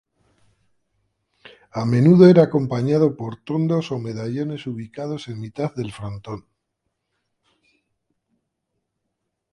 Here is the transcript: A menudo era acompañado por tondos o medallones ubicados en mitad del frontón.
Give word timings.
A 1.81 1.83
menudo 1.93 2.23
era 2.33 2.41
acompañado 2.45 3.07
por 3.19 3.33
tondos 3.49 3.85
o 3.95 3.97
medallones 4.07 4.65
ubicados 4.73 5.27
en 5.27 5.39
mitad 5.43 5.71
del 5.75 5.91
frontón. 5.97 6.41